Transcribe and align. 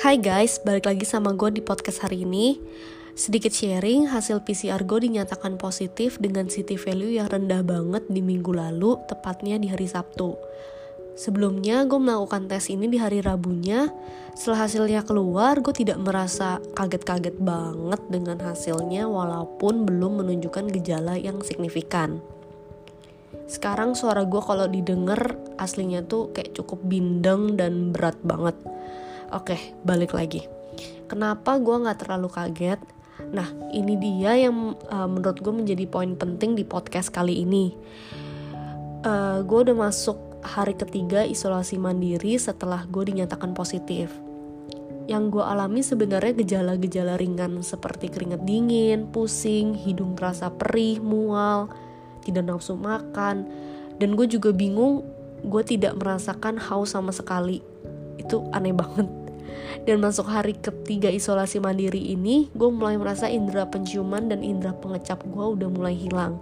Hai 0.00 0.16
guys, 0.16 0.56
balik 0.64 0.88
lagi 0.88 1.04
sama 1.04 1.36
gue 1.36 1.52
di 1.52 1.60
podcast 1.60 2.00
hari 2.00 2.24
ini. 2.24 2.56
Sedikit 3.12 3.52
sharing, 3.52 4.08
hasil 4.08 4.40
PCR 4.40 4.80
gue 4.88 5.04
dinyatakan 5.04 5.60
positif 5.60 6.16
dengan 6.16 6.48
city 6.48 6.80
value 6.80 7.20
yang 7.20 7.28
rendah 7.28 7.60
banget 7.60 8.08
di 8.08 8.24
minggu 8.24 8.56
lalu, 8.56 8.96
tepatnya 9.04 9.60
di 9.60 9.68
hari 9.68 9.84
Sabtu. 9.84 10.40
Sebelumnya 11.12 11.84
gue 11.84 12.00
melakukan 12.00 12.48
tes 12.48 12.72
ini 12.72 12.88
di 12.88 12.96
hari 12.96 13.20
Rabunya. 13.20 13.92
Setelah 14.32 14.64
hasilnya 14.64 15.04
keluar, 15.04 15.60
gue 15.60 15.76
tidak 15.76 16.00
merasa 16.00 16.56
kaget-kaget 16.72 17.36
banget 17.36 18.00
dengan 18.08 18.40
hasilnya 18.40 19.04
walaupun 19.04 19.84
belum 19.84 20.24
menunjukkan 20.24 20.72
gejala 20.72 21.20
yang 21.20 21.44
signifikan. 21.44 22.24
Sekarang 23.44 23.92
suara 23.92 24.24
gue 24.24 24.40
kalau 24.40 24.64
didengar 24.72 25.36
aslinya 25.60 26.00
tuh 26.00 26.32
kayak 26.32 26.56
cukup 26.56 26.80
bindeng 26.80 27.60
dan 27.60 27.92
berat 27.92 28.16
banget 28.24 28.56
Oke, 29.32 29.56
balik 29.80 30.12
lagi. 30.12 30.44
Kenapa 31.08 31.56
gue 31.56 31.72
nggak 31.72 32.04
terlalu 32.04 32.28
kaget? 32.28 32.76
Nah, 33.32 33.48
ini 33.72 33.96
dia 33.96 34.36
yang 34.36 34.76
uh, 34.92 35.08
menurut 35.08 35.40
gue 35.40 35.54
menjadi 35.56 35.88
poin 35.88 36.12
penting 36.20 36.52
di 36.52 36.68
podcast 36.68 37.08
kali 37.08 37.40
ini. 37.40 37.72
Uh, 39.00 39.40
gue 39.40 39.58
udah 39.64 39.72
masuk 39.88 40.20
hari 40.44 40.76
ketiga 40.76 41.24
isolasi 41.24 41.80
mandiri 41.80 42.36
setelah 42.36 42.84
gue 42.84 43.08
dinyatakan 43.08 43.56
positif. 43.56 44.12
Yang 45.08 45.40
gue 45.40 45.44
alami 45.48 45.80
sebenarnya 45.80 46.36
gejala-gejala 46.44 47.16
ringan 47.16 47.64
seperti 47.64 48.12
keringat 48.12 48.44
dingin, 48.44 49.08
pusing, 49.08 49.72
hidung 49.72 50.12
terasa 50.12 50.52
perih, 50.52 51.00
mual, 51.00 51.72
tidak 52.20 52.52
nafsu 52.52 52.76
makan, 52.76 53.48
dan 53.96 54.12
gue 54.12 54.28
juga 54.28 54.52
bingung 54.52 55.08
gue 55.40 55.62
tidak 55.64 55.96
merasakan 55.96 56.60
haus 56.60 56.92
sama 56.92 57.16
sekali. 57.16 57.64
Itu 58.20 58.44
aneh 58.52 58.76
banget 58.76 59.21
dan 59.82 59.98
masuk 59.98 60.30
hari 60.30 60.54
ketiga 60.54 61.10
isolasi 61.10 61.58
mandiri 61.58 62.14
ini 62.14 62.50
gue 62.54 62.70
mulai 62.70 62.94
merasa 62.94 63.26
indera 63.26 63.66
penciuman 63.66 64.30
dan 64.30 64.46
indera 64.46 64.76
pengecap 64.76 65.22
gue 65.26 65.46
udah 65.58 65.68
mulai 65.70 65.94
hilang. 65.98 66.38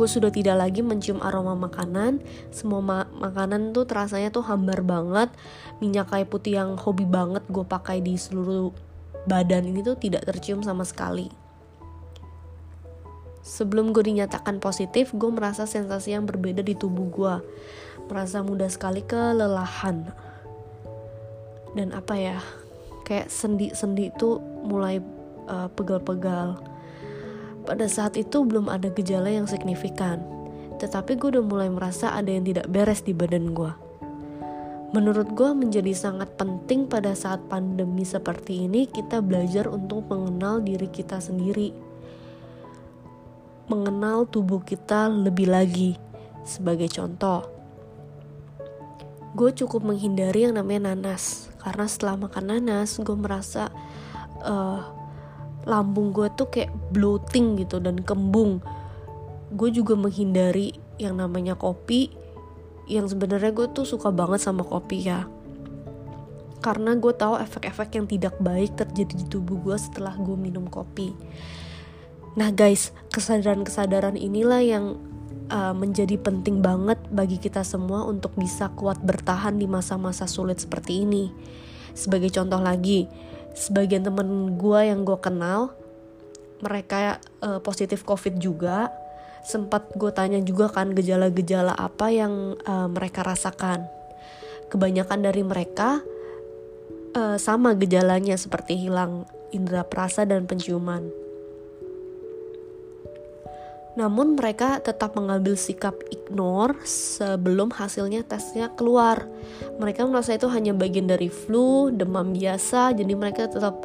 Gue 0.00 0.08
sudah 0.08 0.32
tidak 0.32 0.56
lagi 0.56 0.80
mencium 0.80 1.20
aroma 1.20 1.52
makanan. 1.52 2.24
Semua 2.48 2.80
ma 2.80 2.98
makanan 3.20 3.76
tuh 3.76 3.84
terasanya 3.84 4.32
tuh 4.32 4.40
hambar 4.48 4.80
banget. 4.80 5.28
Minyak 5.76 6.08
kayu 6.08 6.24
putih 6.24 6.56
yang 6.56 6.80
hobi 6.80 7.04
banget 7.04 7.44
gue 7.52 7.64
pakai 7.68 8.00
di 8.00 8.16
seluruh 8.16 8.72
badan 9.28 9.68
ini 9.68 9.84
tuh 9.84 10.00
tidak 10.00 10.24
tercium 10.24 10.64
sama 10.64 10.88
sekali. 10.88 11.28
Sebelum 13.44 13.92
gue 13.92 14.00
dinyatakan 14.00 14.56
positif, 14.56 15.12
gue 15.12 15.28
merasa 15.28 15.68
sensasi 15.68 16.16
yang 16.16 16.24
berbeda 16.24 16.64
di 16.64 16.72
tubuh 16.72 17.08
gue. 17.12 17.34
Merasa 18.08 18.40
mudah 18.40 18.72
sekali 18.72 19.04
kelelahan 19.04 20.29
dan 21.78 21.94
apa 21.94 22.14
ya 22.18 22.38
kayak 23.06 23.30
sendi-sendi 23.30 24.10
itu 24.10 24.38
mulai 24.62 25.02
uh, 25.50 25.70
pegal-pegal. 25.72 26.58
Pada 27.66 27.86
saat 27.86 28.16
itu 28.16 28.42
belum 28.42 28.72
ada 28.72 28.88
gejala 28.90 29.28
yang 29.28 29.46
signifikan 29.46 30.22
tetapi 30.80 31.20
gue 31.20 31.36
udah 31.36 31.44
mulai 31.44 31.68
merasa 31.68 32.16
ada 32.16 32.32
yang 32.32 32.40
tidak 32.40 32.64
beres 32.72 33.04
di 33.04 33.12
badan 33.12 33.52
gue 33.52 33.68
Menurut 34.90 35.38
gue 35.38 35.50
menjadi 35.54 35.94
sangat 35.94 36.34
penting 36.34 36.90
pada 36.90 37.14
saat 37.14 37.38
pandemi 37.46 38.02
seperti 38.02 38.66
ini 38.66 38.90
kita 38.90 39.22
belajar 39.22 39.70
untuk 39.70 40.10
mengenal 40.10 40.58
diri 40.58 40.90
kita 40.90 41.22
sendiri. 41.22 41.70
Mengenal 43.70 44.26
tubuh 44.26 44.58
kita 44.66 45.06
lebih 45.06 45.46
lagi 45.46 45.94
Sebagai 46.42 46.90
contoh. 46.90 47.46
Gue 49.38 49.54
cukup 49.54 49.86
menghindari 49.86 50.50
yang 50.50 50.58
namanya 50.58 50.90
nanas 50.90 51.49
karena 51.60 51.84
setelah 51.86 52.16
makan 52.28 52.44
nanas 52.48 52.96
gue 52.96 53.16
merasa 53.16 53.68
uh, 54.44 54.80
lambung 55.68 56.16
gue 56.16 56.32
tuh 56.34 56.48
kayak 56.48 56.72
bloating 56.92 57.60
gitu 57.60 57.78
dan 57.78 58.00
kembung 58.00 58.64
gue 59.52 59.70
juga 59.70 59.92
menghindari 59.94 60.72
yang 60.96 61.20
namanya 61.20 61.54
kopi 61.54 62.12
yang 62.88 63.06
sebenarnya 63.06 63.52
gue 63.52 63.66
tuh 63.70 63.84
suka 63.84 64.08
banget 64.08 64.40
sama 64.40 64.64
kopi 64.64 65.04
ya 65.04 65.28
karena 66.60 66.92
gue 66.96 67.12
tahu 67.16 67.40
efek-efek 67.40 67.96
yang 67.96 68.06
tidak 68.06 68.34
baik 68.36 68.76
terjadi 68.76 69.12
di 69.16 69.26
tubuh 69.32 69.56
gue 69.64 69.76
setelah 69.80 70.12
gue 70.20 70.36
minum 70.36 70.68
kopi. 70.68 71.16
Nah 72.36 72.52
guys, 72.52 72.92
kesadaran-kesadaran 73.10 74.14
inilah 74.14 74.60
yang 74.60 75.00
uh, 75.50 75.74
menjadi 75.74 76.16
penting 76.16 76.62
banget 76.62 76.96
bagi 77.10 77.36
kita 77.36 77.66
semua 77.66 78.06
untuk 78.06 78.32
bisa 78.38 78.70
kuat 78.72 79.02
bertahan 79.02 79.58
di 79.58 79.66
masa-masa 79.66 80.24
sulit 80.30 80.62
seperti 80.62 81.04
ini. 81.04 81.28
Sebagai 81.92 82.30
contoh 82.30 82.62
lagi, 82.62 83.10
sebagian 83.52 84.06
temen 84.06 84.56
gue 84.56 84.80
yang 84.86 85.02
gue 85.02 85.18
kenal, 85.18 85.74
mereka 86.62 87.18
uh, 87.42 87.58
positif 87.60 88.06
COVID 88.06 88.38
juga. 88.38 88.88
Sempat 89.42 89.96
gue 89.96 90.12
tanya 90.12 90.38
juga 90.40 90.68
kan 90.70 90.92
gejala-gejala 90.94 91.74
apa 91.74 92.12
yang 92.12 92.56
uh, 92.64 92.86
mereka 92.86 93.26
rasakan. 93.26 93.88
Kebanyakan 94.70 95.20
dari 95.26 95.42
mereka 95.42 95.98
uh, 97.16 97.36
sama 97.40 97.74
gejalanya 97.74 98.38
seperti 98.38 98.78
hilang 98.78 99.26
indera 99.50 99.82
perasa 99.82 100.22
dan 100.22 100.46
penciuman. 100.46 101.29
Namun 104.00 104.32
mereka 104.32 104.80
tetap 104.80 105.12
mengambil 105.12 105.60
sikap 105.60 105.92
ignore 106.08 106.80
sebelum 106.88 107.68
hasilnya 107.68 108.24
tesnya 108.24 108.72
keluar. 108.72 109.28
Mereka 109.76 110.08
merasa 110.08 110.32
itu 110.32 110.48
hanya 110.48 110.72
bagian 110.72 111.04
dari 111.04 111.28
flu, 111.28 111.92
demam 111.92 112.32
biasa, 112.32 112.96
jadi 112.96 113.12
mereka 113.12 113.52
tetap 113.52 113.84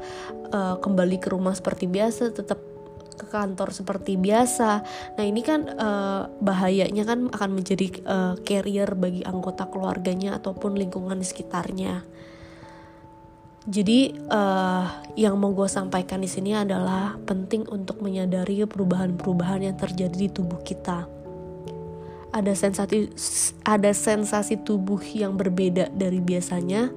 uh, 0.55 0.79
kembali 0.79 1.19
ke 1.19 1.27
rumah 1.35 1.51
seperti 1.51 1.91
biasa, 1.91 2.31
tetap 2.31 2.63
ke 3.15 3.27
kantor 3.27 3.75
seperti 3.75 4.15
biasa. 4.15 4.83
Nah 5.19 5.23
ini 5.23 5.43
kan 5.43 5.67
uh, 5.67 6.31
bahayanya 6.39 7.03
kan 7.03 7.27
akan 7.31 7.49
menjadi 7.51 7.87
uh, 8.07 8.35
carrier 8.43 8.91
bagi 8.95 9.23
anggota 9.23 9.67
keluarganya 9.67 10.39
ataupun 10.39 10.79
lingkungan 10.79 11.19
di 11.19 11.27
sekitarnya. 11.27 12.03
Jadi 13.65 14.13
uh, 14.29 14.85
yang 15.17 15.41
mau 15.41 15.49
gue 15.49 15.65
sampaikan 15.65 16.21
di 16.21 16.29
sini 16.29 16.53
adalah 16.53 17.17
penting 17.25 17.65
untuk 17.65 17.97
menyadari 17.97 18.61
perubahan-perubahan 18.61 19.65
yang 19.65 19.73
terjadi 19.73 20.13
di 20.13 20.29
tubuh 20.29 20.61
kita. 20.61 21.09
Ada 22.29 22.53
sensasi 22.53 23.09
ada 23.65 23.89
sensasi 23.89 24.61
tubuh 24.61 25.01
yang 25.01 25.33
berbeda 25.33 25.89
dari 25.89 26.21
biasanya, 26.21 26.93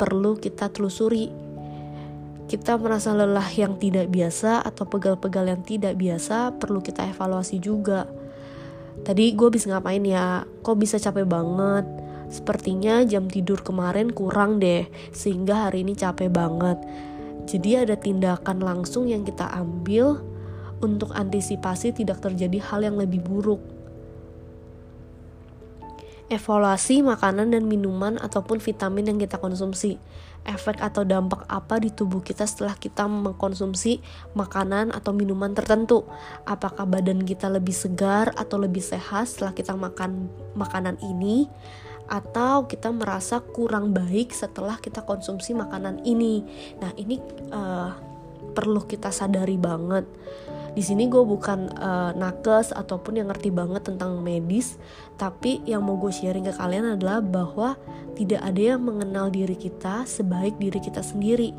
perlu 0.00 0.40
kita 0.40 0.72
telusuri. 0.72 1.28
Kita 2.46 2.78
merasa 2.80 3.12
lelah 3.12 3.50
yang 3.52 3.76
tidak 3.76 4.08
biasa 4.08 4.64
atau 4.64 4.88
pegal-pegal 4.88 5.52
yang 5.52 5.62
tidak 5.66 5.98
biasa, 5.98 6.56
perlu 6.56 6.80
kita 6.80 7.04
evaluasi 7.12 7.60
juga. 7.60 8.08
Tadi 9.04 9.34
gue 9.36 9.48
bisa 9.52 9.68
ngapain 9.68 10.00
ya? 10.00 10.46
Kok 10.64 10.76
bisa 10.78 10.96
capek 10.96 11.28
banget? 11.28 12.05
Sepertinya 12.26 13.06
jam 13.06 13.30
tidur 13.30 13.62
kemarin 13.62 14.10
kurang 14.10 14.58
deh, 14.58 14.86
sehingga 15.14 15.70
hari 15.70 15.86
ini 15.86 15.94
capek 15.94 16.30
banget. 16.30 16.78
Jadi 17.46 17.70
ada 17.78 17.94
tindakan 17.94 18.58
langsung 18.58 19.06
yang 19.06 19.22
kita 19.22 19.46
ambil 19.54 20.18
untuk 20.82 21.14
antisipasi 21.14 21.94
tidak 21.94 22.18
terjadi 22.18 22.58
hal 22.58 22.82
yang 22.82 22.98
lebih 22.98 23.22
buruk. 23.22 23.62
Evaluasi 26.26 27.06
makanan 27.06 27.54
dan 27.54 27.70
minuman 27.70 28.18
ataupun 28.18 28.58
vitamin 28.58 29.14
yang 29.14 29.18
kita 29.22 29.38
konsumsi. 29.38 29.94
Efek 30.42 30.82
atau 30.82 31.06
dampak 31.06 31.46
apa 31.46 31.78
di 31.78 31.94
tubuh 31.94 32.18
kita 32.18 32.42
setelah 32.50 32.74
kita 32.74 33.06
mengkonsumsi 33.06 34.02
makanan 34.34 34.90
atau 34.90 35.14
minuman 35.14 35.54
tertentu. 35.54 36.02
Apakah 36.42 36.82
badan 36.82 37.22
kita 37.22 37.46
lebih 37.46 37.74
segar 37.74 38.34
atau 38.34 38.58
lebih 38.58 38.82
sehat 38.82 39.30
setelah 39.30 39.54
kita 39.54 39.78
makan 39.78 40.26
makanan 40.58 40.98
ini? 40.98 41.46
Atau 42.06 42.70
kita 42.70 42.94
merasa 42.94 43.42
kurang 43.42 43.90
baik 43.90 44.30
setelah 44.30 44.78
kita 44.78 45.02
konsumsi 45.02 45.52
makanan 45.52 46.02
ini. 46.06 46.46
Nah, 46.78 46.94
ini 46.94 47.18
uh, 47.50 47.90
perlu 48.54 48.86
kita 48.86 49.10
sadari 49.10 49.58
banget. 49.58 50.06
Di 50.76 50.84
sini 50.84 51.08
gue 51.08 51.24
bukan 51.24 51.72
uh, 51.72 52.12
nakes 52.12 52.68
ataupun 52.76 53.16
yang 53.16 53.32
ngerti 53.32 53.48
banget 53.48 53.88
tentang 53.88 54.20
medis, 54.20 54.76
tapi 55.16 55.64
yang 55.64 55.80
mau 55.80 55.96
gue 55.96 56.12
sharing 56.12 56.44
ke 56.44 56.52
kalian 56.52 57.00
adalah 57.00 57.24
bahwa 57.24 57.80
tidak 58.12 58.44
ada 58.44 58.76
yang 58.76 58.84
mengenal 58.84 59.32
diri 59.32 59.56
kita 59.56 60.04
sebaik 60.04 60.60
diri 60.60 60.76
kita 60.76 61.00
sendiri. 61.00 61.56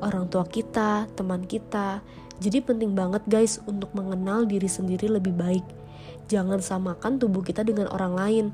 Orang 0.00 0.32
tua 0.32 0.48
kita, 0.48 1.10
teman 1.12 1.44
kita. 1.44 2.00
Jadi 2.40 2.62
penting 2.64 2.96
banget 2.96 3.20
guys 3.28 3.60
untuk 3.68 3.92
mengenal 3.92 4.48
diri 4.48 4.70
sendiri 4.70 5.10
lebih 5.10 5.34
baik 5.34 5.77
Jangan 6.28 6.60
samakan 6.60 7.16
tubuh 7.16 7.40
kita 7.40 7.64
dengan 7.64 7.88
orang 7.88 8.12
lain. 8.12 8.46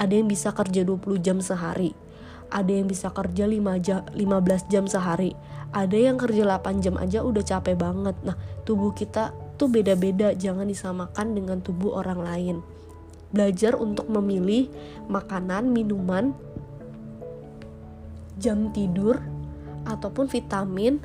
Ada 0.00 0.16
yang 0.16 0.32
bisa 0.32 0.48
kerja 0.56 0.80
20 0.80 1.20
jam 1.20 1.44
sehari. 1.44 1.92
Ada 2.48 2.80
yang 2.80 2.88
bisa 2.88 3.12
kerja 3.12 3.44
5 3.44 3.76
jam, 3.84 4.00
15 4.16 4.72
jam 4.72 4.88
sehari. 4.88 5.36
Ada 5.76 5.92
yang 5.92 6.16
kerja 6.16 6.48
8 6.48 6.80
jam 6.80 6.96
aja 6.96 7.20
udah 7.20 7.44
capek 7.44 7.76
banget. 7.76 8.16
Nah, 8.24 8.32
tubuh 8.64 8.96
kita 8.96 9.36
tuh 9.60 9.68
beda-beda, 9.68 10.32
jangan 10.32 10.64
disamakan 10.64 11.36
dengan 11.36 11.60
tubuh 11.60 12.00
orang 12.00 12.20
lain. 12.24 12.56
Belajar 13.28 13.76
untuk 13.76 14.08
memilih 14.08 14.72
makanan, 15.12 15.68
minuman 15.68 16.32
jam 18.40 18.72
tidur 18.72 19.20
ataupun 19.84 20.32
vitamin 20.32 20.96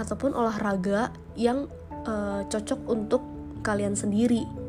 ataupun 0.00 0.32
olahraga 0.32 1.12
yang 1.36 1.68
uh, 2.08 2.48
cocok 2.48 2.80
untuk 2.88 3.20
kalian 3.60 3.92
sendiri 3.92 4.59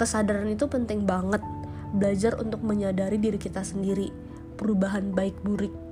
kesadaran 0.00 0.48
itu 0.48 0.64
penting 0.64 1.04
banget. 1.04 1.44
Belajar 1.92 2.40
untuk 2.40 2.64
menyadari 2.64 3.20
diri 3.20 3.36
kita 3.36 3.60
sendiri. 3.60 4.08
Perubahan 4.56 5.12
baik 5.12 5.36
buruk 5.44 5.90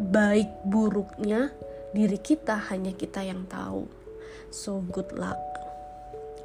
baik 0.00 0.48
buruknya 0.64 1.52
diri 1.92 2.16
kita 2.16 2.56
hanya 2.72 2.96
kita 2.96 3.20
yang 3.20 3.44
tahu. 3.44 3.84
So 4.48 4.80
good 4.88 5.12
luck. 5.12 5.36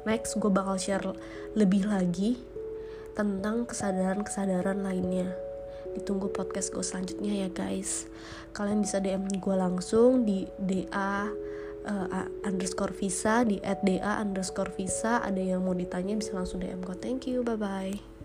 Next 0.04 0.36
gue 0.36 0.52
bakal 0.52 0.76
share 0.76 1.16
lebih 1.56 1.88
lagi 1.88 2.36
tentang 3.16 3.64
kesadaran-kesadaran 3.64 4.84
lainnya. 4.84 5.32
Ditunggu 5.96 6.28
podcast 6.30 6.70
gue 6.70 6.84
selanjutnya 6.84 7.32
ya 7.32 7.48
guys. 7.48 8.04
Kalian 8.52 8.84
bisa 8.84 9.00
DM 9.00 9.26
gue 9.40 9.56
langsung 9.56 10.28
di 10.28 10.44
DA 10.60 11.32
uh, 11.86 12.26
underscore 12.42 12.92
visa 12.92 13.46
di 13.46 13.62
at 13.62 13.80
da 13.86 14.18
underscore 14.20 14.74
visa. 14.74 15.22
Ada 15.22 15.56
yang 15.56 15.62
mau 15.64 15.72
ditanya 15.72 16.18
bisa 16.18 16.34
langsung 16.34 16.60
DM 16.60 16.82
gue 16.82 16.96
thank 16.98 17.30
you. 17.30 17.46
Bye 17.46 17.56
bye 17.56 18.15